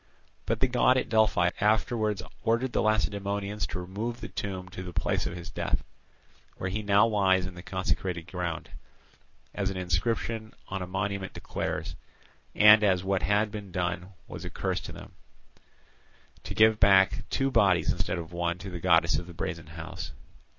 [0.47, 4.91] But the god at Delphi afterwards ordered the Lacedaemonians to remove the tomb to the
[4.93, 8.69] place of his death—where he now lies in the consecrated ground,
[9.53, 14.79] as an inscription on a monument declares—and, as what had been done was a curse
[14.79, 15.11] to them,
[16.45, 20.13] to give back two bodies instead of one to the goddess of the Brazen House.